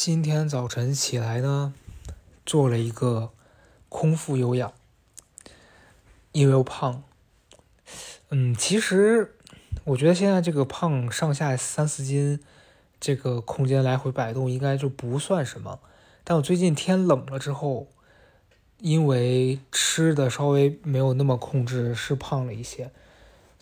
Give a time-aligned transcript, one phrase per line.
[0.00, 1.74] 今天早晨起来呢，
[2.46, 3.32] 做了一个
[3.88, 4.72] 空腹有氧，
[6.30, 7.02] 因为我胖。
[8.28, 9.34] 嗯，其实
[9.82, 12.38] 我觉得现在这个胖上下三四斤，
[13.00, 15.80] 这个空间来回摆动应该就不算什么。
[16.22, 17.88] 但我最近天冷了之后，
[18.78, 22.92] 因为吃的稍微没有那么控制，是胖了一些。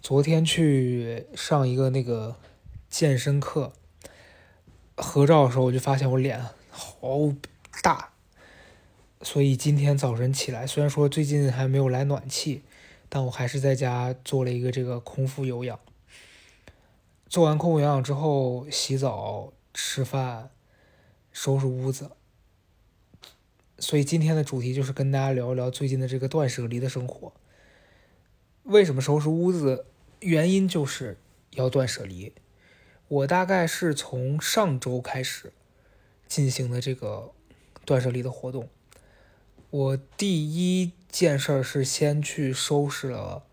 [0.02, 2.36] 昨天去上一个那个
[2.90, 3.72] 健身课。
[4.96, 7.32] 合照的时候，我就发现我脸好
[7.82, 8.12] 大，
[9.20, 12.62] 所以今天早晨起来，虽然说最近还没有来暖气，
[13.08, 15.78] 但我还是在家做了一个这个空腹有氧。
[17.28, 20.50] 做完空腹有氧之后，洗澡、吃饭、
[21.32, 22.12] 收拾屋子。
[23.78, 27.32] 所以今天的主题就是跟大家聊一聊最近的这个断舍离的生活。
[28.62, 29.84] 为什么收拾屋子？
[30.20, 31.18] 原因就是
[31.50, 32.32] 要断舍离。
[33.08, 35.52] 我大概是从上周开始
[36.26, 37.32] 进行的这个
[37.84, 38.68] 断舍离的活动。
[39.70, 43.44] 我第一件事是先去收拾了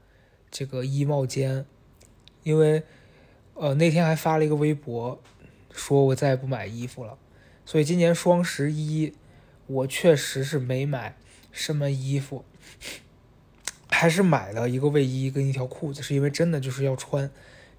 [0.50, 1.66] 这个衣帽间，
[2.42, 2.84] 因为
[3.54, 5.22] 呃那天还发了一个微博，
[5.72, 7.18] 说我再也不买衣服了。
[7.66, 9.14] 所以今年双十一
[9.68, 11.16] 我确实是没买
[11.52, 12.44] 什么衣服，
[13.90, 17.30] 还是买了一个卫衣跟一条裤子，是因为真的就是要穿。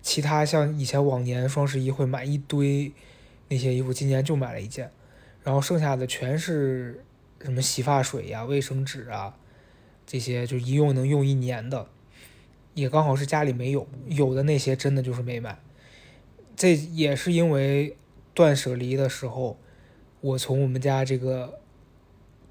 [0.04, 2.92] 其他像以前往年双十一会买一堆
[3.48, 4.90] 那些衣服，今年就买了一件，
[5.42, 7.02] 然后剩下的全是
[7.40, 9.34] 什么洗发水呀、卫生纸啊
[10.06, 11.88] 这些，就一用能用一年的，
[12.74, 15.58] 也刚好是家里没有，有的那些真的就是没买。
[16.54, 17.96] 这也是因为
[18.34, 19.58] 断舍离的时候，
[20.20, 21.60] 我从我们家这个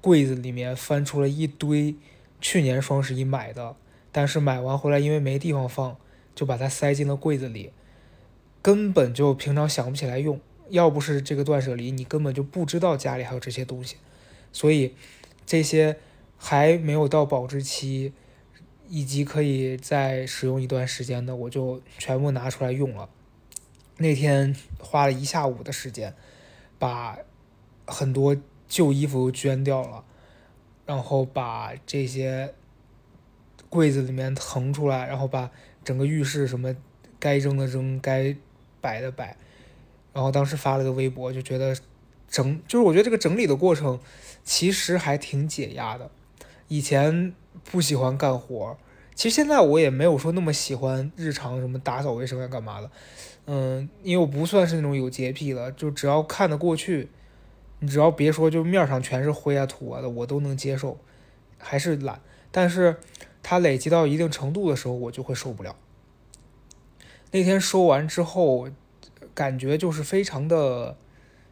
[0.00, 1.94] 柜子里面翻出了一堆
[2.40, 3.76] 去年双十一买的，
[4.10, 5.96] 但是买完回来因为没地方放。
[6.34, 7.70] 就把它塞进了柜子里，
[8.60, 10.40] 根本就平常想不起来用。
[10.70, 13.96] 要不是这个断舍离，你根本就不知道家里还有这些东西。
[14.50, 14.94] 所以
[15.44, 15.98] 这些
[16.38, 18.12] 还没有到保质期，
[18.88, 23.10] 以及可以再使用一段时间的，我就全部拿出来用了。
[23.98, 26.14] 那天花了一下午的时间，
[26.78, 27.18] 把
[27.86, 28.34] 很多
[28.66, 30.02] 旧衣服捐掉了，
[30.86, 32.54] 然后把这些
[33.68, 35.50] 柜子里面腾出来，然后把。
[35.84, 36.74] 整个浴室什么
[37.20, 38.34] 该扔的扔，该
[38.80, 39.36] 摆的摆，
[40.12, 41.76] 然后当时发了个微博，就觉得
[42.28, 44.00] 整就是我觉得这个整理的过程
[44.42, 46.10] 其实还挺解压的。
[46.68, 48.76] 以前不喜欢干活，
[49.14, 52.90] 其实现在我也没有说那么喜欢日常什么打扫卫生啊干嘛的，
[53.46, 57.10] 嗯，因为我不算是那种有洁癖的，就只要看得过去，
[57.80, 60.98] 你只要别说就面上全是灰啊土啊的，我都能接受，
[61.58, 62.20] 还是懒，
[62.50, 62.96] 但是。
[63.44, 65.76] 它累积到一定程度的时候，我就会受不了。
[67.30, 68.68] 那天收完之后，
[69.34, 70.96] 感觉就是非常的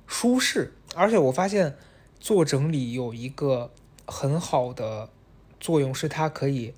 [0.07, 1.77] 舒适，而且我发现
[2.19, 3.71] 做整理有一个
[4.07, 5.11] 很好的
[5.61, 6.73] 作用，是它可以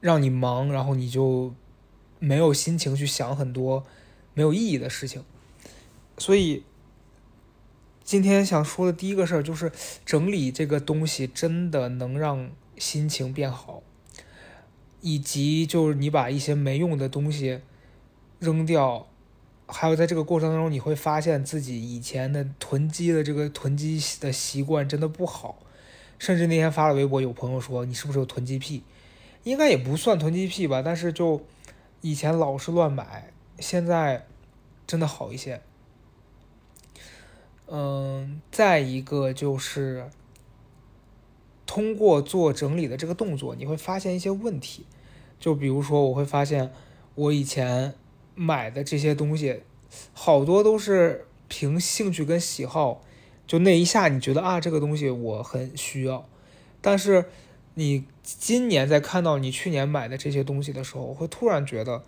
[0.00, 1.52] 让你忙，然后你就
[2.18, 3.84] 没有心情去想很多
[4.34, 5.24] 没有意义的事情。
[6.18, 6.62] 所以
[8.04, 9.72] 今天想说的第一个事儿就是，
[10.04, 13.82] 整理这个东西真的能让心情变好。
[15.02, 17.60] 以及就是你把一些没用的东西
[18.38, 19.06] 扔掉，
[19.66, 25.58] 还有在这个过程当中，你会发现自己以前的囤积的这个囤积的习惯真的不好。
[26.18, 28.84] 甚至那天发了微博，有朋友说你是不是有囤积癖？
[29.42, 31.42] 应该也不算囤积癖吧，但是就
[32.00, 34.24] 以前老是乱买，现在
[34.86, 35.60] 真的好一些。
[37.66, 40.08] 嗯，再一个就是
[41.72, 44.84] 通过做整理的这个动作，你会发现一些问题。
[45.40, 46.70] 就比如说，我会发现
[47.14, 47.94] 我以前
[48.34, 49.62] 买的这些东西，
[50.12, 53.02] 好多都是凭兴趣跟喜好，
[53.46, 56.28] 就那一下你觉得啊，这个东西我很需要。
[56.82, 57.24] 但是
[57.72, 62.04] 你今年在看到你去年买的这些东西的时候，会突然觉得，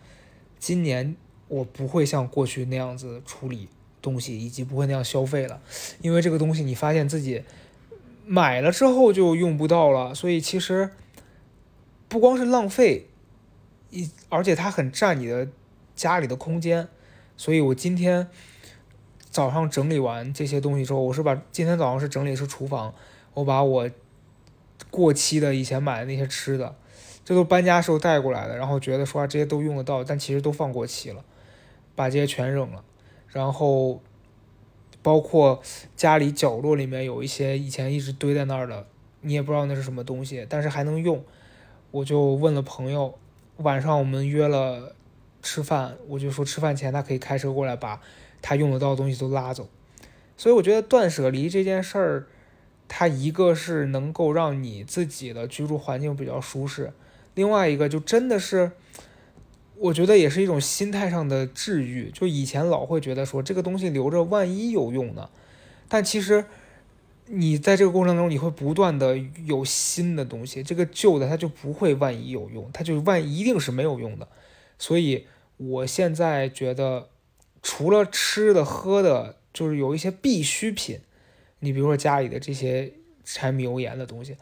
[0.58, 1.16] 今年
[1.48, 3.68] 我不会像过去那样子处理
[4.02, 5.62] 东西，以及不会那样消费了，
[6.02, 7.42] 因为这个东西你发现自己
[8.26, 10.90] 买了之后就用不到了，所以其实
[12.08, 13.08] 不光是浪费。
[13.90, 15.46] 一，而且它很占你的
[15.94, 16.88] 家里的空间，
[17.36, 18.26] 所以我今天
[19.30, 22.92] 早上整理完这些东西之后，我是把今天早上是整理是厨房，
[23.34, 23.88] 我把我
[24.90, 26.74] 过期的以前买的那些吃的，
[27.24, 31.24] 这都搬家时候带过来的，然后觉得说这些都用得到，但其实都放过期了，
[31.94, 32.82] 把这些全扔了，
[33.28, 34.02] 然后
[35.04, 35.60] 包括
[35.94, 38.86] 家里角落里面有一些以前一直堆在那儿的，
[39.20, 41.22] 你也不知道那是什么东西，但是还能用，
[41.90, 43.18] 我就问了朋友。
[43.58, 44.96] 晚上我们约了
[45.42, 48.00] 吃饭，我就说吃饭前他可以开车过来把
[48.42, 49.68] 他用得到的东西都拉走。
[50.36, 52.26] 所以我觉得断舍离这件事儿，
[52.88, 56.92] 它一个是能够让你自己的居住环境比较舒适，
[57.34, 58.72] 另外一个就真的是，
[59.76, 62.10] 我觉得也是一种心态上的治愈。
[62.10, 65.28] 就以前老会觉得说这个东西留着万一有用呢，
[65.88, 66.44] 但其实
[67.26, 74.28] 你在这个过程中你会不断的有新的东西，这个旧的它就不会万一有用，它就万一定是没有用的。
[74.78, 75.26] 所以
[75.56, 77.08] 我现在觉得，
[77.62, 79.36] 除了吃的喝的。
[79.54, 80.98] 就是有一些必需品，
[81.60, 82.92] 你比如说家里的这些
[83.24, 84.36] 柴米油盐的东西，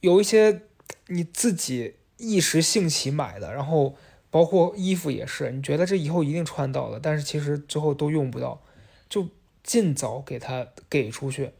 [0.00, 0.62] 有一些
[1.08, 3.94] 你自己一时兴起买的，然后
[4.36, 8.62] 包括衣服也是，你觉得这以后一定穿到的，但是其实最后都用不到，
[9.08, 9.26] 就
[9.62, 11.52] 尽早给它给出去，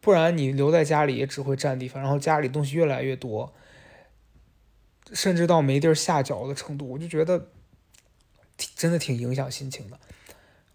[0.00, 3.52] 不然你留在家里也只会占地方，然后家里东西越来越多，
[5.12, 7.48] 甚至到没地儿下脚的程度，我就觉得
[8.76, 9.98] 真的挺影响心情的。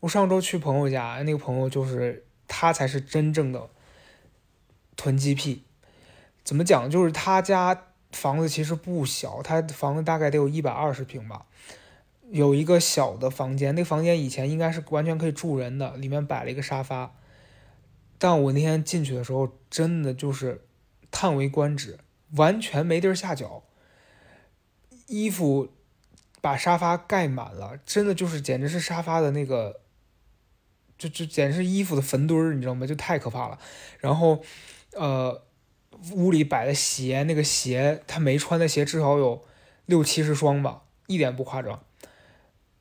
[0.01, 3.69] 我上周去朋友家，那个朋友就是他才是真正的
[4.97, 5.63] 囤积癖。
[6.43, 6.89] 怎么讲？
[6.89, 7.85] 就是他家
[8.17, 11.45] 房子其实不小，他房子大概得有一百二十平吧，
[12.31, 13.75] 有一个小的房间。
[13.75, 17.13] 那房间以前应该是完全可以住人的，里面摆了一个沙发。
[18.17, 20.65] 但我那天进去的时候，真的就是
[21.11, 21.99] 叹为观止，
[22.35, 23.63] 完全没地儿下脚，
[25.05, 25.69] 衣服
[26.41, 29.81] 把沙发盖满了，真的就是简直是沙发的那个。
[30.97, 32.87] 就就简直是衣服的坟堆儿，你知道吗？
[32.87, 33.59] 就太可怕了。
[33.99, 34.41] 然后，
[34.93, 35.43] 呃，
[36.13, 39.43] 屋里摆的鞋，那个鞋他没穿的鞋至少有
[39.85, 41.83] 六七十双吧，一点不夸张。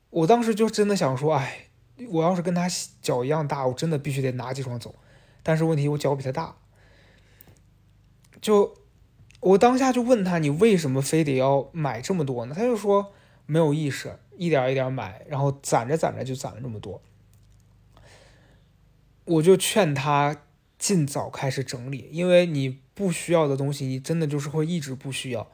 [0.09, 1.67] 我当时就真的想说，哎，
[2.09, 2.67] 我要是跟他
[3.01, 4.95] 脚一样大，我真的必须得拿几双走。
[5.43, 6.57] 但是问题我脚比他大，
[8.41, 8.75] 就
[9.39, 12.55] 我当下就问他，你为什么非得要买这么多呢？
[12.55, 13.13] 他就说
[13.45, 17.01] 没有意识，一点一点买，然后攒着攒着就攒了这么多。
[19.25, 20.43] 我就劝他
[20.77, 25.47] 尽早开始整理，因为你不需要的东西，你真的就是会一直不需要。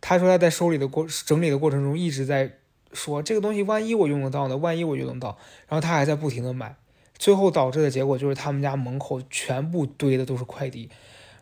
[0.00, 2.58] 他说他在收理的过整理的过程中一直在
[2.92, 4.56] 说这个东西，万一我用得到呢？
[4.56, 5.38] 万一我用得到，
[5.68, 6.74] 然后他还在不停的买，
[7.18, 10.88] 最后导致的结果就是他们家门口全部堆的都是快递。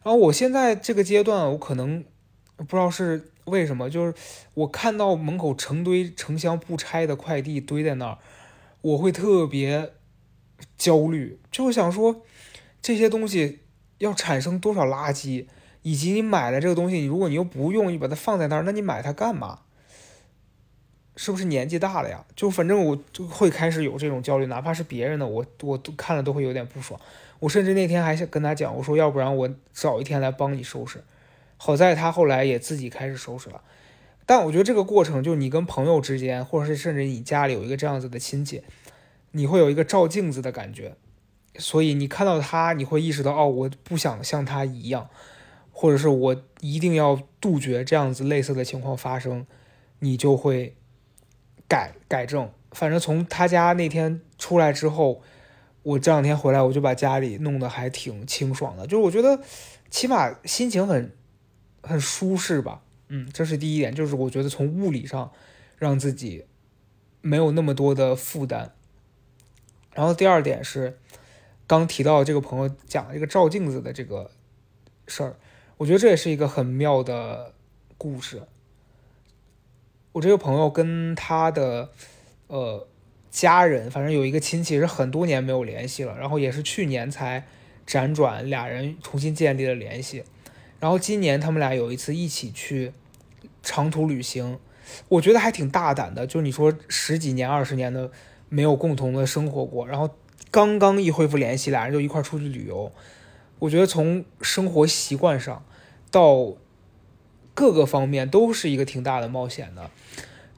[0.03, 2.05] 然后我现在这个阶段，我可能
[2.57, 4.13] 不知道是为什么，就是
[4.55, 8.19] 我看到门口成堆成箱不拆的快递堆在那儿，
[8.83, 9.93] 我会特别。
[10.77, 12.23] 焦虑，就想说
[12.83, 13.61] 这些东西
[14.01, 15.47] 要产生多少垃圾，
[15.83, 19.61] 以及你买了这个东西，如果你又不用，你把它放在那儿，那你买它干嘛？
[21.17, 22.25] 是不是年纪大了呀？
[22.35, 26.99] 就反正我就会开始有这种焦虑，哪怕是别人的，我我都看了都会有点不爽。
[27.41, 31.05] 我甚至那天还想跟他讲，我说要不然我找一天来帮你收拾。
[31.59, 33.61] 好在他后来也自己开始收拾了。
[34.25, 38.63] 但我觉得这个过程，就你跟朋友之间，或者是甚至你家里有一个这样子的亲戚。
[39.33, 40.97] 你会有一个照镜子的感觉，
[41.57, 45.09] 所以你看到他，你会意识到哦，我不想像他一样，
[45.73, 49.47] 或者是我一定要杜绝这样子类似的情况发生，
[49.99, 50.77] 你就会
[51.69, 52.51] 改改正。
[52.73, 55.23] 反正从他家那天出来之后，
[55.83, 59.43] 我这两天回来，我就把家里弄得还挺清爽的，就是我觉得
[59.91, 61.13] 起码心情很
[61.83, 62.83] 很舒适吧。
[63.09, 65.33] 嗯，这是第一点，就是我觉得从物理上
[65.79, 66.45] 让自己
[67.21, 68.73] 没有那么多的负担。
[69.93, 70.97] 然后第二点是，
[71.71, 74.29] 刚提到这个朋友讲这个照镜子的这个
[75.07, 75.37] 事儿，
[75.77, 77.55] 我觉得这也是一个很妙的
[77.97, 78.43] 故事。
[80.11, 81.93] 我这个朋友跟他的
[82.49, 82.89] 呃
[83.31, 87.47] 家人，反正有一个亲戚是很多年没有联系了，然后也是去年才
[87.87, 90.25] 辗转俩人重新建立了联系。
[90.81, 92.93] 然后今年他们俩有一次一起去
[93.63, 94.59] 长途旅行，
[95.07, 98.11] 我觉得还挺大胆的，就你说十几年、二十年的。
[98.53, 100.11] 没有共同的生活过，然后
[100.51, 102.93] 刚刚一恢复联系，俩人就一块出去旅游。
[103.61, 105.65] 我觉得从生活习惯上
[106.11, 106.55] 到
[107.55, 109.91] 各个方面都是一个挺大的冒险的。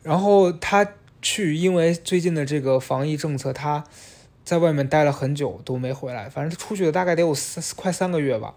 [0.03, 0.87] 然后他
[1.21, 3.85] 去，因为最近的这个防疫政策，他
[4.45, 6.29] 在外面待了很久都没回来。
[6.29, 8.55] 反正他出去了大概得有三快三个月吧。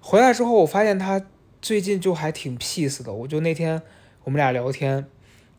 [0.00, 1.24] 回来之后，我发现他
[1.60, 3.12] 最近就还挺 peace 的。
[3.12, 3.82] 我就那天
[4.24, 5.06] 我们俩聊天，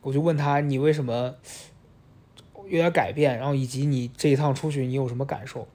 [0.02, 1.36] 我就问他你为什么？
[2.66, 5.68] 有点改变，然后以及你这一趟出去你有什么感受？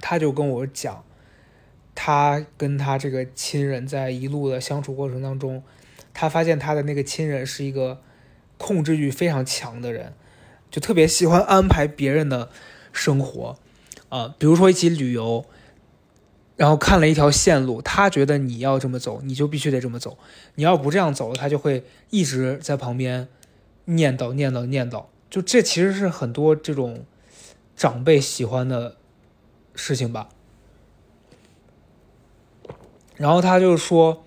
[0.00, 1.04] 他就跟我讲，
[1.94, 5.62] 他跟他这个亲人在一路的相处过程当中，
[6.12, 8.00] 他发现他的那个亲人是一个
[8.58, 10.12] 控制欲非常强的人，
[10.70, 12.50] 就特别喜欢安排别人的
[12.92, 13.58] 生活，
[14.10, 15.46] 啊，比如说一起旅游，
[16.56, 20.18] 然后看了一条线路，他觉得你要这么走，你就必须得这么走，
[20.54, 23.28] 你要不这样走，他就会一直在旁边
[23.86, 25.06] 念叨念叨念叨。
[25.28, 27.04] 就这其实是很多这种
[27.76, 28.96] 长辈喜欢的
[29.74, 30.28] 事情吧。
[33.16, 34.24] 然后他就说，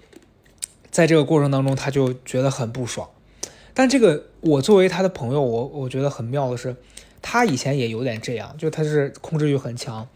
[0.89, 3.09] 在这个过程当中，他就觉得很不爽。
[3.73, 6.75] 但这个我作为他的朋友，我我觉得很妙的是，
[7.21, 10.07] 他以前也有点这样，就他是控制欲很强。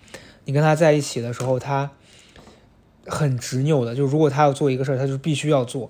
[0.46, 1.92] 你跟他在一起的时候，他
[3.06, 5.90] 很执拗的，就如果他要做一个事儿，他就必须要做，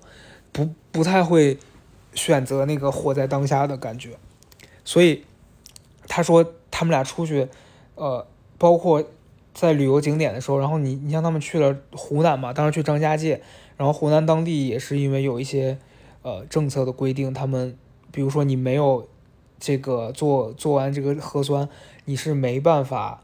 [0.51, 1.57] 不不太会
[2.13, 4.17] 选择那个活在当下的感觉。
[4.85, 5.23] 所以
[6.07, 7.47] 他说他们俩出去，
[7.95, 8.25] 呃，
[8.57, 9.03] 包括。
[9.55, 13.39] 在旅游景点的时候，然后你你像他们去了湖南嘛，当时去张家界，
[13.77, 15.77] 然后湖南当地也是因为有一些
[16.23, 17.77] 呃政策的规定，他们
[18.11, 19.07] 比如说你没有
[19.59, 21.69] 这个做做完这个核酸，
[22.05, 23.21] 你是没办法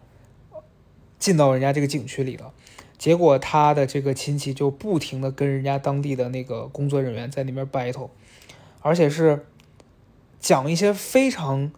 [1.17, 2.51] 进到人家这个景区里的。
[2.99, 8.09] 结果他的这个亲戚就不停的跟人家当地的那个工作人员在那边 battle，
[8.81, 9.47] 而且是
[10.39, 11.71] 讲一些非常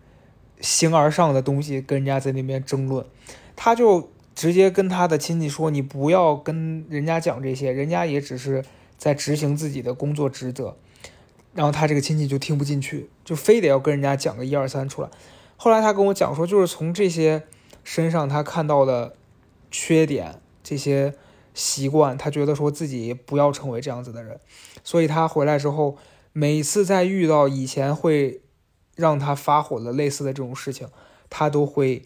[0.59, 3.05] 形而上的东西，跟人家在那边争论，
[3.55, 4.09] 他就。
[4.33, 8.63] 直接跟他的亲戚说：“你不要跟人家讲这些，人家也只是
[8.97, 10.77] 在执行自己的工作职责。”
[11.53, 15.09] 然后他这个亲戚就听不进去，就非得要跟人家讲个一二三出来。
[15.57, 17.43] 后来他跟我讲说，就是从这些
[17.83, 19.15] 身上他看到的
[19.69, 21.13] 缺点、这些
[21.53, 24.39] 习惯，他觉得说自己不要成为这样子的人。
[24.81, 25.97] 所以他回来之后，
[26.31, 28.41] 每次在遇到以前会
[29.01, 30.87] 让他发火的类似的这种事情，
[31.29, 32.05] 他都会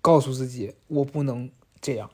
[0.00, 2.10] 告诉自己：“我不能。”这样，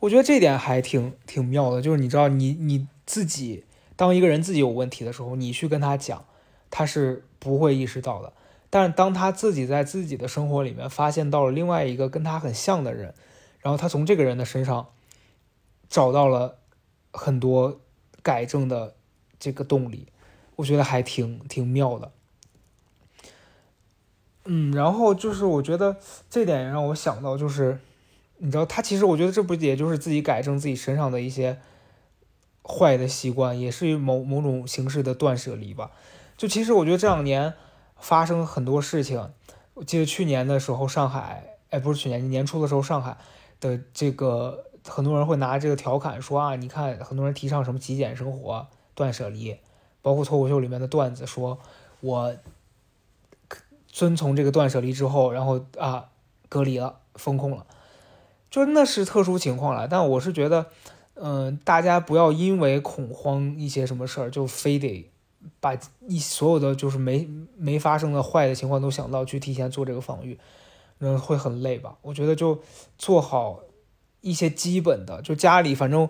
[0.00, 3.64] 我觉得这点还挺挺妙的，就是你知道，你你自己
[3.96, 6.26] 当一个人自己有问题的时候，你去跟他讲，
[6.70, 8.34] 他是不会意识到的。
[8.68, 13.14] 但是当他自己在自己的生活里面发现到了另外一个跟他很像的人，
[13.60, 14.88] 然后他从这个人的身上
[15.88, 16.58] 找到了
[17.10, 17.80] 很多
[18.22, 18.94] 改正的
[19.38, 20.08] 这个动力，
[20.56, 22.12] 我觉得还挺挺妙的。
[24.44, 25.96] 嗯，然后就是我觉得
[26.28, 27.78] 这点也让我想到就是。
[28.42, 31.58] 你知道他其实，我觉得这不也就是自己改正自己身上的一些
[32.62, 35.90] 坏的习惯，也是某某种形式的断舍离吧。
[36.38, 37.52] 就其实我觉得这两年
[37.98, 39.28] 发生很多事情，
[39.74, 43.18] 我记得去年的时候上海，哎，不是去年年初的时候上海
[43.60, 49.58] 的这个很多人会拿这个调侃说啊，你看很多人提倡什么极简生活、断舍离，
[50.00, 51.58] 包括脱口秀里面的段子说，
[52.00, 52.34] 我
[53.90, 56.08] 遵从这个断舍离之后，然后啊
[56.48, 57.66] 隔离了、封控了。
[58.50, 60.66] 就那是特殊情况了，但我是觉得，
[61.14, 65.08] 嗯，大家不要因为恐慌一些什么事儿，就非得
[65.60, 65.78] 把
[66.08, 70.36] 一所有的就是没没发生的坏的情况都想到去提前做这个防御，
[70.98, 71.96] 那会很累吧？
[72.02, 72.60] 我觉得就
[72.98, 73.60] 做好
[74.20, 76.08] 一些基本的，就家里反正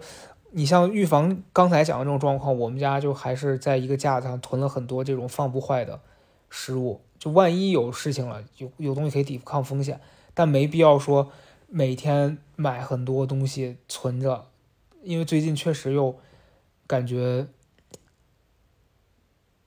[0.53, 6.01] 你像预防刚才讲的这种状况，我们家就还是在一个架子上囤了很多这种放不坏的
[6.49, 10.01] 食物，就万一有事情了，有有东西可以抵抗风险，
[10.35, 11.31] 但没必要说。
[11.73, 14.51] 每天买很多东西存着，
[15.05, 16.19] 因为最近确实又
[16.85, 17.47] 感觉，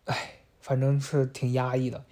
[0.03, 2.03] 哎，反正是挺压抑的。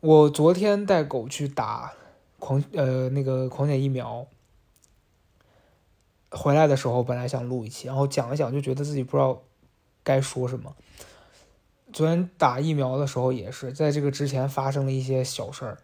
[0.00, 1.92] 我昨天带狗去打
[2.38, 4.26] 狂呃那个狂犬疫苗，
[6.30, 9.42] 回来的时候本来想录一期，然后讲一讲，就觉得自己不知道
[10.02, 10.74] 该说什么。
[11.92, 15.78] 昨天打疫苗的时候也是，在这个之前发生了一些小事儿，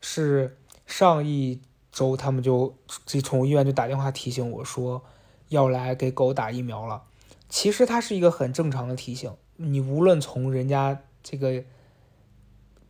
[0.00, 0.56] 是。
[0.86, 5.02] 上一周，他们就这宠物医院就打电话提醒我说，
[5.48, 7.04] 要来给狗打疫苗了。
[7.48, 11.64] 其实它是一个很正常的提醒，你无论从人家这个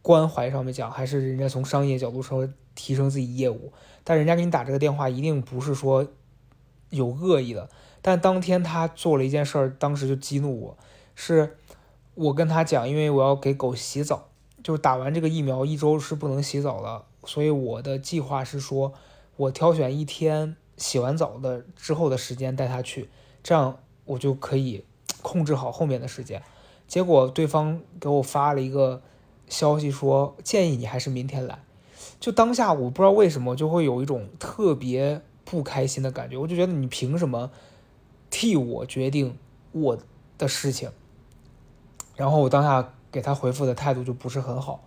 [0.03, 6.05] 关怀上面讲，还是人家从商业角度说提升自己业务，但人家给你打这个电话一定不是说
[6.91, 7.71] 有恶意的。
[8.03, 10.77] 但当天他做了一件事儿，当时就激怒我，
[11.15, 11.57] 是
[12.15, 14.29] 我跟他讲，因为我要给狗洗澡，
[14.63, 17.05] 就打完这个疫苗一周是不能洗澡的。
[17.25, 18.93] 所以我的计划是说，
[19.37, 23.09] 我挑选一天洗完澡的之后的时间带他去，
[23.43, 24.85] 这样我就可以
[25.23, 26.43] 控制好后面的时间。
[26.87, 29.03] 结果对方给我发了一个
[29.49, 31.65] 消息说，建议你还是明天来。
[32.21, 37.51] 就当下我不知道为什么就会有一种特别不开心的感觉，我就觉得你凭什么
[38.31, 39.37] 替我决定
[39.73, 39.99] 我
[40.39, 40.91] 的事情？
[42.17, 44.83] 然后我当下给他回复的态度就不是很好。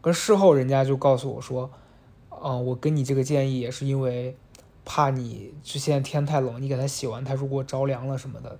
[0.00, 1.70] 可事后人家就告诉我说，
[2.30, 4.36] 嗯，我跟你这个建议也是因为
[4.84, 8.58] 怕你，就现在天太冷，你给他洗完，他如果着凉了什么的。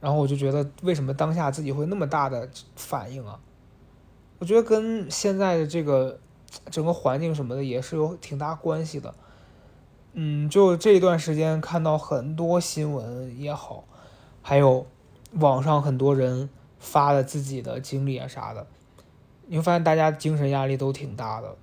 [0.00, 3.38] 然后我就觉得，为什么当下自己会那么大的反应啊？
[4.40, 6.18] 我觉得跟现在的这个
[6.68, 9.14] 整个环境什么的也是有挺大关系的。
[10.14, 13.84] 嗯，就这一段时间看到很多新闻也好，
[14.42, 14.84] 还有
[15.34, 16.50] 网上很多人
[16.82, 18.66] 发的自己的经历啊啥的。
[19.46, 21.56] 你会发现大家精神压力都挺大的，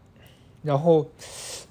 [0.63, 1.05] 然后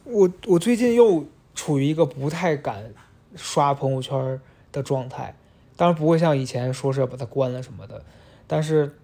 [0.05, 1.25] 我我最近又
[1.55, 2.93] 处于一个不太敢
[3.35, 4.40] 刷朋友圈
[4.73, 5.35] 的状态，
[5.76, 8.05] 当然不会像以前说是要把它关了什么的，
[8.47, 8.97] 但是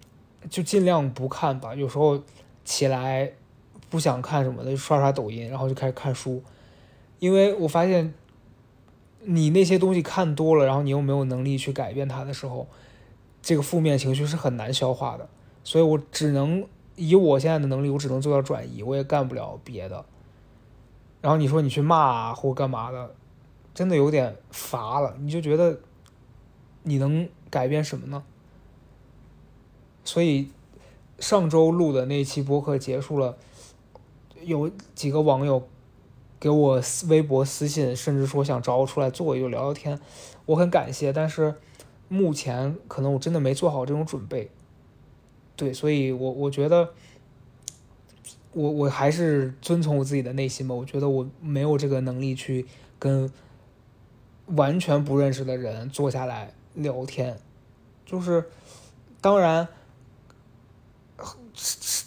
[0.49, 1.73] 就尽量不看吧。
[1.73, 2.21] 有时候
[2.65, 3.31] 起来
[3.89, 6.43] 不想看什么的，就刷刷抖音，然后就开始看书，
[7.19, 8.13] 因为我发现
[9.21, 12.67] 你那些东西看多了，然后你又没有能力去改变它的时候，
[13.45, 15.29] 这个负面情绪是很难消化的，
[15.63, 16.65] 所以我只能。
[16.97, 20.05] 以我现在的能力，我只能做到转移，我也干不了别的。
[21.19, 23.13] 然后你说你去骂或干嘛的，
[23.73, 25.13] 真的有点乏了。
[25.19, 25.77] 你就觉得
[26.83, 28.23] 你能改变什么呢？
[30.05, 30.49] 所以
[31.19, 33.35] 上周录的那期播客结束了，
[34.41, 35.67] 有几个网友
[36.39, 39.99] 给我微博私信，甚至说想找我出来坐一坐聊聊天，
[40.45, 41.11] 我很感谢。
[41.11, 41.55] 但是
[42.07, 44.51] 目前可能我真的没做好这种准备。
[45.55, 46.89] 对，所以，我我觉得，
[48.51, 50.75] 我我还是遵从我自己的内心吧。
[50.75, 52.65] 我觉得我没有这个能力去
[52.99, 53.31] 跟
[54.47, 57.39] 完全不认识的人坐下来聊天。
[58.05, 58.49] 就是，
[59.21, 59.67] 当然，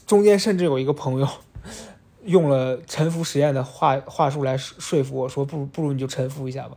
[0.07, 1.29] 中间甚至有一个朋友
[2.25, 6.77] 用了沉浮实验的话话术来说说服我说：“不如不如你就沉浮一下吧。”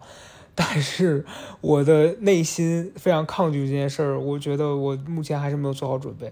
[0.53, 1.25] 但是
[1.62, 4.20] 我的内心非常抗拒这件事儿。
[4.20, 6.31] 我觉得我目前还是没有做好准备。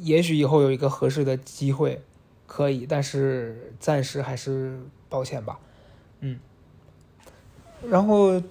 [0.00, 2.02] 也许以后有一个合适的机会，
[2.46, 5.58] 可以，但是暂时还是抱歉吧，
[6.20, 6.38] 嗯。
[7.88, 8.42] 然后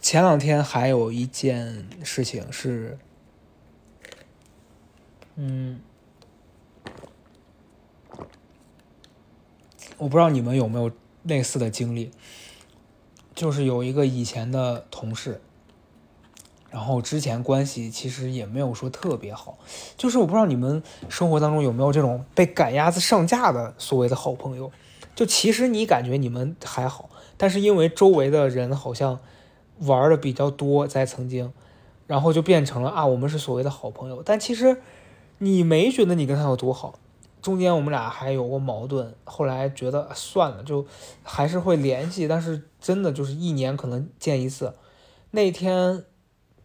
[0.00, 2.98] 前两天还有一件事情是，
[5.36, 5.80] 嗯，
[9.98, 10.90] 我不知道你们有没有
[11.22, 12.10] 类似的经历，
[13.40, 15.40] 就是有一个以前的同事。
[16.70, 19.56] 然后之前关系其实也没有说特别好，
[19.96, 24.70] 就是我不知道你们生活当中有没有这种被赶鸭子上架的所谓的好朋友，
[25.14, 29.18] 就其实你感觉你们还好，但是因为周围的人好像
[29.78, 31.50] 玩的比较多，在曾经，
[32.06, 34.82] 然后就变成了啊我们是所谓的好朋友，但其实
[35.38, 36.98] 你没觉得你跟他有多好，
[37.42, 40.86] 中间我们俩还有过矛盾，后来觉得算了，就
[41.22, 44.74] 还是会联系，但是真的就是一年可能见一次，
[45.30, 46.04] 那天。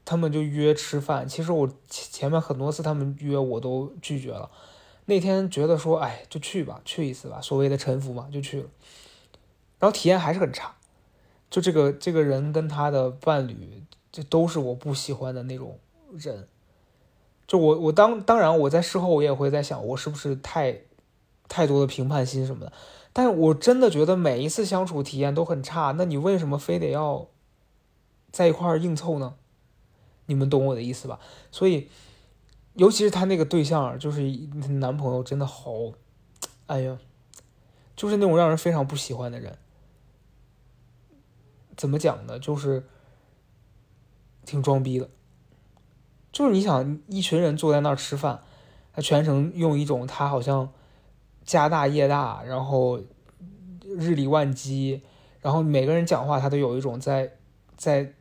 [0.08, 4.52] 他们就约吃饭，其实我前前面很多次他们约我都拒绝了。
[5.06, 8.68] 那天觉得说，哎，就去吧，去一次吧，所谓的臣服嘛，就去了。
[9.80, 10.76] 然后体验还是很差，
[11.50, 15.80] 就这个这个人跟他的伴侣，这都是我不喜欢的那种
[16.16, 16.48] 人。
[17.48, 20.82] 就我我当当然我在事后我也会在想，我是不是太
[21.48, 22.74] 太多的评判心什么的。
[23.14, 27.28] 但我真的觉得每一次相处体验都很差，那你为什么非得要
[28.32, 29.36] 在一块儿硬凑呢？
[30.26, 31.20] 你们懂我的意思吧？
[31.52, 31.88] 所以，
[32.74, 34.22] 尤其是他那个对象，就是
[34.80, 35.72] 男朋友，真的好，
[36.66, 36.98] 哎呀，
[37.96, 39.58] 就是那种让人非常不喜欢的人。
[41.78, 42.40] 怎么讲呢？
[42.40, 42.86] 就是
[44.46, 45.10] 挺装逼的。
[46.36, 48.42] 就是你想，一群人坐在那儿吃饭，
[48.92, 50.70] 他全程用一种他好像
[51.46, 53.00] 家大业大，然后
[53.98, 55.02] 日理万机，
[55.40, 57.38] 然后每个人讲话他都有一种在
[57.78, 58.12] 在。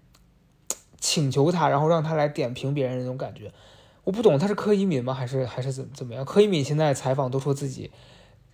[1.06, 3.52] 请求他，然后让他来点评别人那种感觉，
[4.04, 5.12] 我不懂他是柯以敏吗？
[5.12, 6.24] 还是还是怎怎么样？
[6.24, 7.90] 柯以敏现在采访都说自己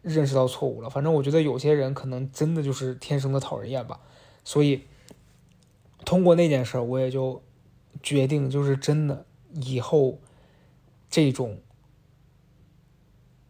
[0.02, 0.90] 认识到错误了。
[0.90, 4.00] 反正我觉得有些人可能真的就是天生的讨人厌吧。
[4.42, 4.82] 所以
[6.04, 7.40] 通过那件事，我也就
[8.02, 10.18] 决定，就是真的以后
[11.08, 11.60] 这种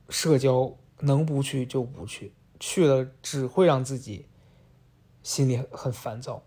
[0.09, 4.27] 社交能不去就不去，去了只会让自己
[5.23, 6.43] 心里很烦躁。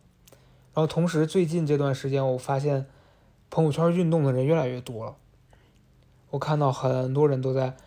[0.74, 2.88] 然后同时，最近这段时间，我发现
[3.50, 5.16] 朋友圈运动的人越来越多了。
[6.32, 7.78] 我看到很多人都在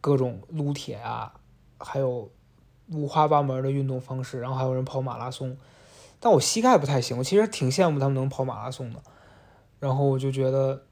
[0.00, 1.34] 各种撸铁啊，
[1.78, 2.30] 还有
[2.90, 5.56] 五花八门的运动方式，然后还有人跑马拉松。
[6.18, 9.02] 但我膝盖不太行，我其实挺羡慕他们能跑马拉松的。
[9.78, 10.86] 然后我就觉得，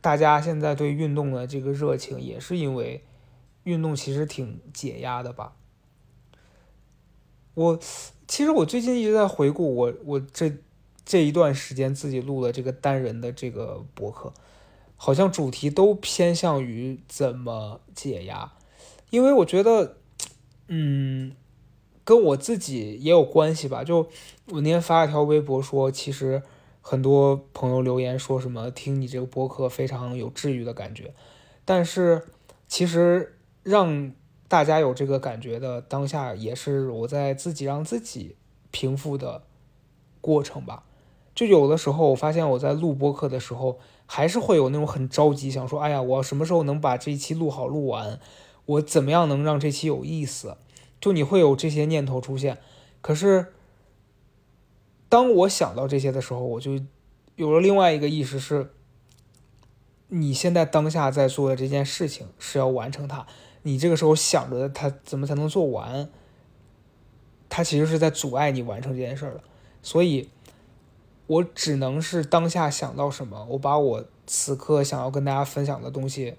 [0.00, 3.04] 大家现在对运动的这个热情，也是因为
[3.64, 5.54] 运动其实挺解压的吧。
[7.54, 7.80] 我。
[8.30, 10.52] 其实我最近一直在回顾我我这
[11.02, 14.34] 这一段时间自己录的这个单人的这个博客，
[14.96, 18.52] 好像主题都偏向于怎么解压，
[19.08, 19.96] 因为我觉得，
[20.66, 21.34] 嗯，
[22.04, 23.82] 跟我自己也有关系吧。
[23.82, 24.10] 就
[24.50, 26.42] 我那天发了条微博说，其实
[26.88, 31.12] 很多朋友留言说什么听你这个播客非常有治愈的感觉，
[31.66, 32.26] 但是
[32.66, 34.12] 其实让。
[34.50, 38.34] 大家有这个感觉的当下，也是我在自己让自己
[38.70, 39.42] 平复的
[40.22, 40.84] 过程吧。
[41.34, 48.18] 就有的时候，我发现我在录播课的时候，还是会有那种很着急，想说：“哎呀，我什么时候能把这一期录好录完？
[48.64, 50.56] 我怎么样能让这期有意思？
[50.98, 52.56] 就你会有这些念头出现。
[53.02, 53.52] 可是，
[55.08, 56.78] 当我想到这些的时候，我就
[57.36, 58.70] 有了另外一个意识是：
[60.08, 63.26] 你现在当下在做的这件事情是要完成它。
[63.62, 66.08] 你这个时候想着它怎么才能做完，
[67.48, 69.40] 它其实是在阻碍你完成这件事儿的。
[69.82, 70.28] 所以，
[71.26, 76.34] 我只能是当下想到什么，我把我此刻想要跟大家分享的东西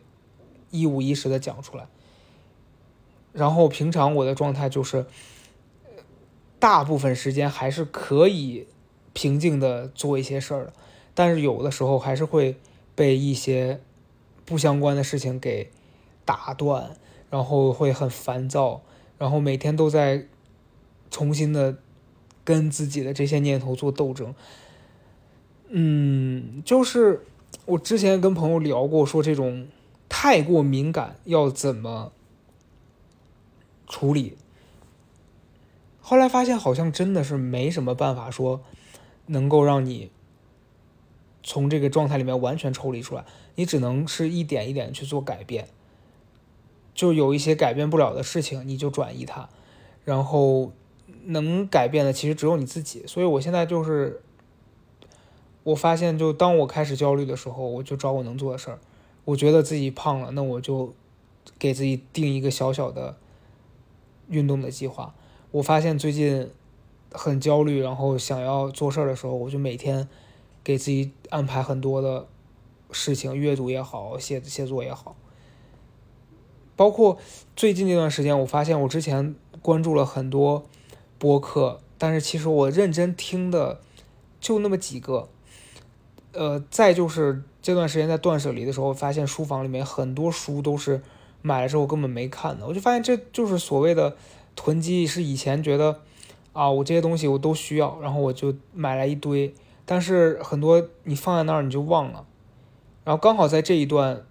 [0.71, 1.87] 一五一十的讲出来。
[3.33, 5.05] 然后平常我的状态就是，
[6.59, 8.67] 大部分时间还是可以
[9.13, 10.73] 平静的做一些事儿的，
[11.13, 12.57] 但是有的时候还是会
[12.95, 13.79] 被一些
[14.45, 15.71] 不相关的事情给
[16.25, 16.91] 打断，
[17.29, 18.81] 然后会很烦躁，
[19.17, 20.25] 然后每天都在
[21.09, 21.77] 重新的
[22.43, 24.35] 跟自己的这些念头做斗争。
[25.69, 27.25] 嗯，就是
[27.65, 29.67] 我之前跟朋友聊过，说这种
[30.07, 32.11] 太过敏感要怎么。
[33.91, 34.37] 处理，
[36.09, 38.61] 后来发现好像真的是没什么办法说
[39.27, 40.09] 能够让你
[41.43, 45.67] 从这个状态里面完全抽离出来，你只能是一点一点去做改变，
[46.95, 49.49] 就有一些改变不了的事情，你就转移它，
[50.03, 50.71] 然后
[51.25, 53.05] 能改变的其实只有你自己。
[53.05, 54.23] 所以我现在就是，
[55.61, 58.79] 我发现就当我开始焦虑的时候，我就找我能做的事儿。
[59.25, 60.95] 我觉得自己胖了，那我就
[61.59, 63.15] 给自己定一个小小的。
[64.31, 65.15] 运动的计划，
[65.51, 66.49] 我发现最近
[67.11, 70.07] 很焦虑，然后想要做事儿的时候，我就每天
[70.63, 72.27] 给自己安排很多的
[72.91, 75.15] 事情，阅读也好，写写作也好。
[76.75, 77.17] 包括
[77.55, 80.63] 最近这段时间，我发现我之前关注了很多
[81.17, 83.81] 播客，但是其实我认真听的
[84.39, 85.29] 就那么几个。
[86.31, 91.01] 呃，再就是这段时间在断舍离的时候，发现书房里面很多书都是。
[91.41, 94.17] 买了之后根本没看的，我就发现这就是所谓的
[94.61, 96.01] 囤积，是以前觉得
[96.51, 102.25] 啊，我这些东西我都需要，然后我就买来一堆，但是很多你放在那儿你就忘了，
[103.05, 104.25] 然后刚好在这一段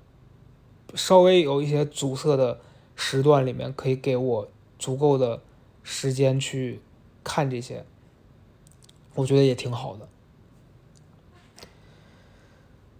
[0.92, 2.60] 稍微有一些阻塞的
[2.94, 5.40] 时段里面，可以给我足够的
[5.82, 6.82] 时间去
[7.24, 7.86] 看这些，
[9.14, 10.06] 我觉得也挺好的。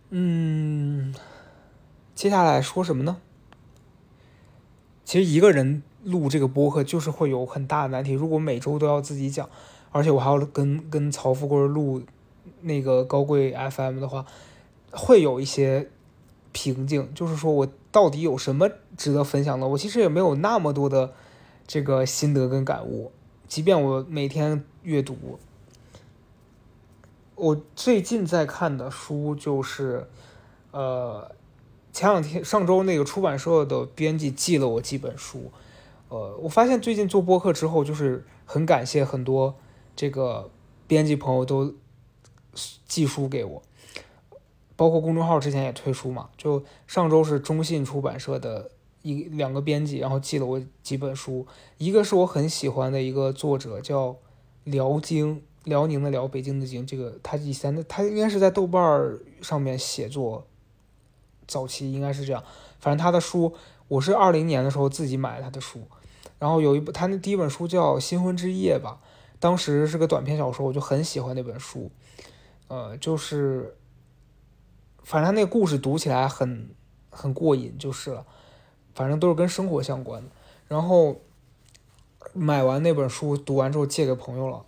[0.09, 1.15] 嗯，
[2.15, 3.21] 接下来说什么呢？
[5.05, 8.13] 其实一个人录这个播客就是会有很大的难题。
[8.13, 9.49] 如果每周都要自己讲，
[9.93, 12.03] 而且我还要跟跟曹富贵录
[12.63, 14.27] 那个高贵 FM 的话，
[14.91, 15.89] 会有一些
[16.53, 17.09] 瓶颈。
[17.15, 19.67] 就是说我到底有什么值得分享的？
[19.69, 21.13] 我其实也没有那么多的
[21.67, 23.13] 这个心得跟感悟。
[23.47, 25.39] 即便我每天阅读，
[27.35, 30.09] 我最近在看的书就是，
[30.71, 31.31] 呃。
[31.91, 35.51] 前两天、上周那个出版社的编辑寄了我几本书，
[36.09, 39.55] 呃，我发现最近做播客之后，就是很感谢很多
[39.95, 40.51] 这个
[40.87, 41.75] 编辑朋友都
[42.87, 43.63] 寄书给我，
[44.75, 46.31] 包括公众号之前也推书嘛。
[46.37, 48.71] 就上周是中信出版社的
[49.03, 54.17] 一两个编辑，然后寄了我几本书，一个是我很喜欢的一个作者叫
[54.65, 60.47] 辽京，辽宁的辽，北京的京，这个他以前的他应该是在豆瓣上面写作。
[61.47, 62.45] 早期应该是这样，
[62.79, 63.55] 反正他的书，
[63.89, 65.81] 我是二零年的时候自己买了他的书，
[66.39, 69.01] 然后有一部他那第一本书叫《新婚之夜》吧，
[69.41, 71.91] 当时是个短篇小说，我就很喜欢那本书，
[72.69, 73.77] 呃，就是，
[75.03, 76.71] 反正他那个故事读起来很
[77.11, 78.25] 很过瘾就是了，
[78.95, 80.31] 反正都是跟生活相关的。
[80.69, 81.21] 然后
[82.35, 84.65] 买完那本书，读完之后借给朋友了，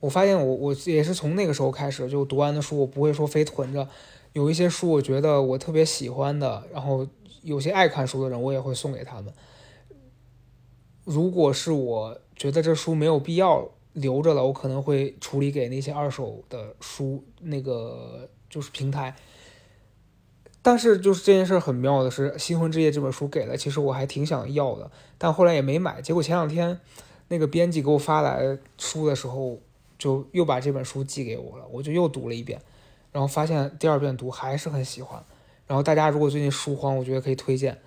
[0.00, 3.88] 我发现我我也是从那个时候开始，就读完的书我不会说非囤着。
[4.34, 7.04] 有一些书，我觉得我特别喜欢的，然后
[7.42, 9.32] 有些爱看书的人，我也会送给他们。
[11.08, 19.16] 如果是我觉得这书没有必要留着了，我可能会处理给那些二手的书那个就是平台。
[20.60, 26.02] 但是就是这件事很妙的是，《新婚之夜》这本书给了，其实我还挺想要的，但后来也没买。
[26.02, 26.78] 结果前两天
[27.28, 29.58] 那个编辑给我发来书的时候，
[29.98, 32.60] 就又把这本书寄给我了，我就又读了一遍。
[33.12, 35.24] 然后发现第二遍读还是很喜欢，
[35.66, 37.78] 然后大家如果最近书荒，我觉得可以推荐。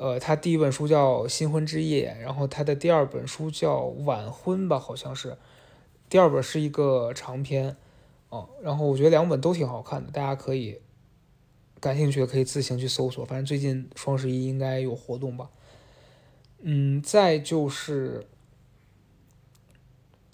[0.00, 5.36] 呃，他第一本书叫《新婚之夜》，然后他的第二本书叫《晚婚》吧，好像是。
[6.08, 7.76] 第二本是一个长篇，
[8.30, 10.80] 哦，然后我觉得两本都挺好看的，大家可以
[11.80, 13.22] 感兴趣的可以自行去搜索。
[13.26, 15.50] 反正最近双十一应该有活动吧。
[16.60, 18.26] 嗯，再就是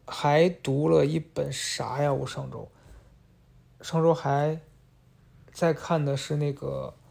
[0.07, 2.13] 还读了一本啥呀？
[2.13, 2.69] 我上周。
[3.81, 4.61] 上周还
[5.53, 6.95] 在看的是那个《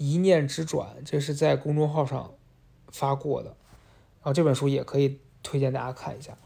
[0.00, 2.32] 一念之转》，这是在公众号上
[2.90, 6.38] 发过的，然后这本书也可以推荐大家看一下。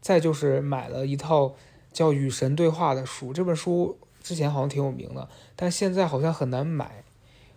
[0.00, 1.54] 再就是买了一套
[1.92, 7.04] 叫《与神对话》的书，这本书之前好像挺有名的，但现在好像很难买。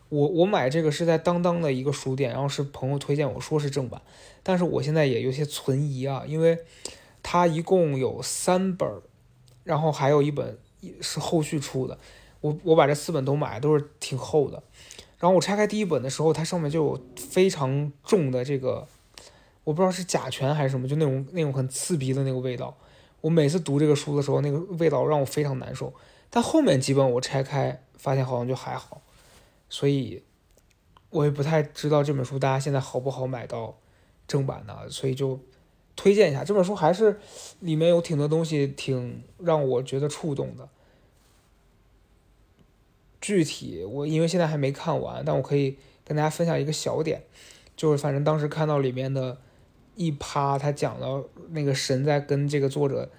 [0.09, 3.99] 我我买这个是在当当的一个书店，然后是朋友推荐我说是正版，
[4.43, 6.59] 但是我现在也有些存疑啊，因为
[7.23, 8.87] 它一共有三本，
[9.63, 10.59] 然后还有一本
[11.01, 11.97] 是后续出的，
[12.41, 14.61] 我我把这四本都买，都是挺厚的。
[15.19, 18.87] 然后我拆开第一本的时候，它上面就有非常重的这个。
[19.65, 22.75] 我不知道是甲醛还是什么，就那种那种很刺鼻的那个味道。
[23.21, 25.93] 我每次读这个书的时候，那个味道让我非常难受。
[26.29, 29.01] 但后面几本我拆开，发现好像就还好。
[29.69, 30.23] 所以，
[31.09, 33.77] 我也不太知道这本书大家现在好不好买到
[34.27, 35.39] 正版的，所以就
[35.95, 37.19] 推荐一下这本书，还是
[37.59, 40.67] 里面有挺多东西挺让我觉得触动的。
[43.21, 47.23] 具体我因为现在还没看完，但我可以跟大家分享一个小点，
[47.75, 49.37] 就是反正当时看到里面的。
[49.95, 53.09] 一趴，他讲了那个神在跟这个作者，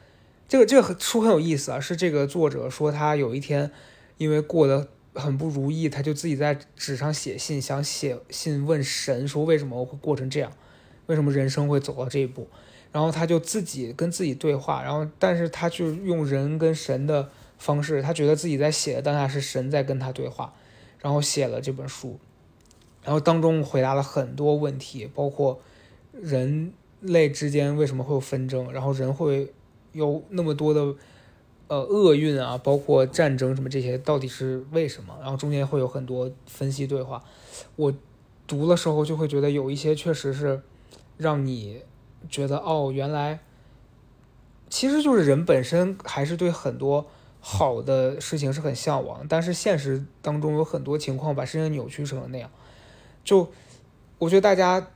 [0.48, 1.78] 这个这个书很有意思啊。
[1.78, 3.70] 是这个作者说他有一天
[4.16, 10.50] 因为过得很不如意，他就自己在纸上写信，想写信问神说为什么我会过成这样，
[11.04, 12.48] 为什么人生会走到这一步。
[12.92, 17.28] 然后他就自己跟自己对话，然后但是他就用人跟神的
[17.61, 20.53] 方式，他觉得自己在写的当下是神在跟他对话，
[20.99, 22.18] 然后写了这本书，
[23.05, 25.61] 然后当中回答了很多问题，包括。
[26.20, 28.70] 人类之间为什么会有纷争？
[28.73, 29.55] 然后人会
[29.92, 30.94] 有那么多的
[31.68, 35.16] 呃厄运啊，包括战争什么这些，到底是为什么？
[35.20, 37.23] 然后中间会有很多分析对话。
[37.77, 37.94] 我
[38.46, 40.61] 读的时候就会觉得有一些确实是
[41.16, 41.81] 让你
[42.29, 43.38] 觉得哦，原来
[44.68, 47.07] 其实就是人本身还是对很多
[47.40, 52.50] 好的事情是很向往，但是现实当中有很多情况把事情扭曲成了那样。
[53.24, 53.50] 就
[54.18, 54.88] 我觉得大家。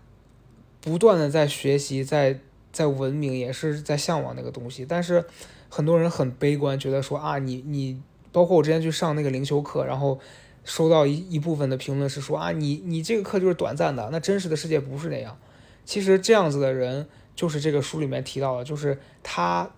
[0.86, 2.38] 不断的在学习，在
[2.70, 4.84] 在文明，也是在向往那个东西。
[4.84, 5.24] 但是
[5.70, 10.20] 很多人很悲观，觉得说啊，你你，包括我之前去上那个灵修课，然后
[10.62, 15.38] 收到一一部分的评论是说啊，你你这个课就是短暂的，那真实的世界不是那样。
[15.86, 19.70] 其实这样子的人，就是这个书里面提到的，就是他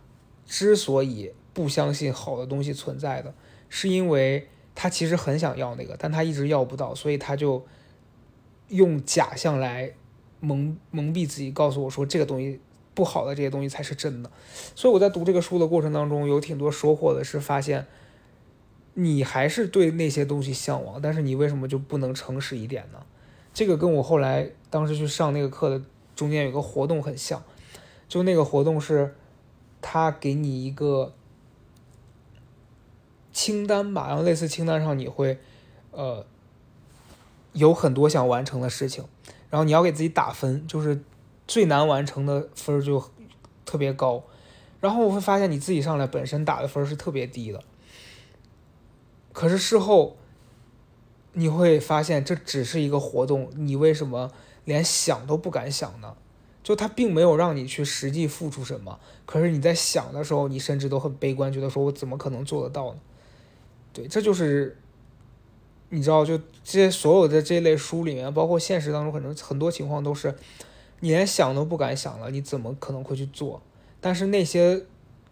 [0.44, 3.32] 之所以不相信好的东西存在的，
[3.68, 7.66] 是因为他其实很想要那个，但他一直要不到，所以他就
[8.68, 9.94] 用假象来。
[10.38, 12.60] 蒙蒙蔽自己，告诉我说这个东西
[12.92, 14.30] 不好的这些东西才是真的，
[14.74, 17.86] 所以我在读这个书的过程当中有挺多收获的，是发现
[18.92, 22.98] 你还是对那些东西向往，但是你为什么就不能诚实一点呢？
[23.54, 25.82] 这个跟我后来当时去上那个课的
[26.14, 27.42] 中间有个活动很像，
[28.06, 29.14] 就那个活动是
[29.80, 31.14] 他给你一个
[33.36, 35.38] 清单吧，然后类似清单上你会
[35.90, 36.24] 呃
[37.52, 39.04] 有很多想完成的事情。
[39.50, 41.02] 然后你要给自己打分，就是
[41.46, 43.10] 最难完成的分就
[43.66, 44.22] 特别高，
[44.80, 47.62] 然后我会发现你自己上来本身打的分是特别低的，
[49.34, 50.16] 可是事后
[51.34, 54.32] 你会发现这只是一个活动，你为什么
[54.64, 56.16] 连想都不敢想呢？
[56.62, 63.00] 就他并没有让你去实际付出什么，可是你在想的时候，你甚至都很悲观，觉得说我怎么可能做得到呢？
[63.96, 64.76] 对，这就是。
[65.88, 70.34] 你知道，就这些所有的这类书里面，包括现实当中，可能很多情况都是
[70.98, 73.62] 你连想都不敢想了，你怎么可能会去做？
[74.00, 74.82] 但是那些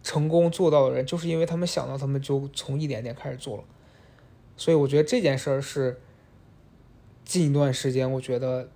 [0.05, 3.65] 成功做到的人，就是因为他们想到，他们就从一点点开始做了。
[4.57, 6.01] 所以我觉得这件事儿是
[7.25, 8.69] 近一段时间我觉得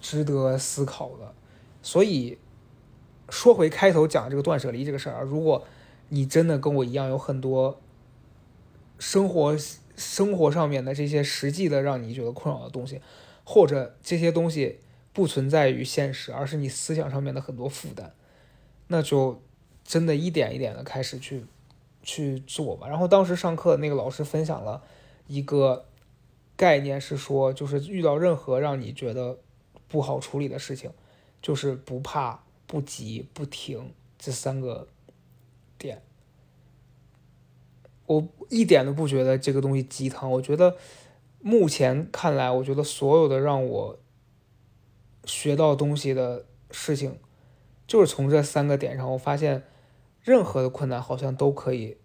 [0.00, 1.34] 值得思考的。
[1.82, 2.38] 所以
[3.28, 5.64] 说回开头讲这个断舍离这个事儿啊，如果
[6.10, 7.80] 你真的跟我一样有很多
[8.98, 9.56] 生活。
[10.00, 13.00] 生活上面的这些实际的让你觉得困扰的东西，
[13.42, 14.78] 或者这些东西
[15.12, 18.14] 不存在于现实，而是你思想上面的很多负担，
[18.86, 19.42] 那就
[19.82, 21.44] 真的一点一点的开始去
[22.04, 22.86] 去做吧。
[22.86, 24.84] 然后当时上课那个老师分享了
[25.26, 25.86] 一个
[26.56, 29.36] 概念，是说就是遇到任何让你觉得
[29.88, 30.92] 不好处理的事情，
[31.42, 34.86] 就是不怕、不急、不停这三个
[35.76, 36.00] 点。
[38.08, 40.30] 我一点都不觉得这个东西鸡汤。
[40.30, 40.76] 我觉得
[41.40, 44.00] 目前看来，我觉得所有的让我
[45.24, 47.18] 学到东西的事情，
[47.86, 49.62] 就是从这三个点上，我发现
[50.22, 51.98] 任何的困难好像都可以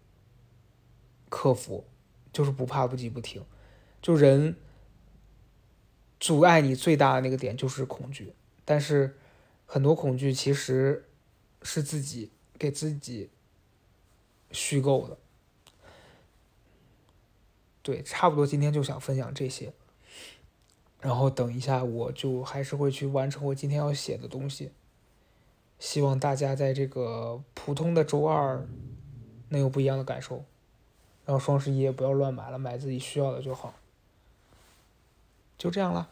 [1.29, 1.85] 克服，
[2.33, 3.41] 就是不怕、不急、不停。
[4.01, 4.57] 就人
[6.19, 8.33] 阻碍你最大的那个点就是恐惧，
[8.65, 9.17] 但是
[9.65, 11.05] 很多恐惧其实
[11.61, 13.29] 是自己给自己
[14.51, 15.17] 虚构的。
[17.83, 19.71] 对，差不多今天就想分享这些。
[21.01, 24.71] 然后等一下我就还是会去完成我今天要写的东西。
[25.77, 28.65] 希望大家在这个普通的周二
[29.49, 30.45] 能有不一样的感受，
[31.25, 33.73] 然后双十一也不要乱买了，买自己需要的就好。
[35.57, 36.09] 就这样了。